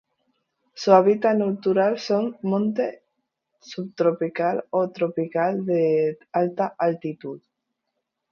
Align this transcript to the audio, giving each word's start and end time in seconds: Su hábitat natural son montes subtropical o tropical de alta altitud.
Su 0.73 0.93
hábitat 0.93 1.37
natural 1.37 1.99
son 1.99 2.35
montes 2.41 3.03
subtropical 3.59 4.65
o 4.71 4.89
tropical 4.89 5.63
de 5.63 6.17
alta 6.31 6.73
altitud. 6.79 7.39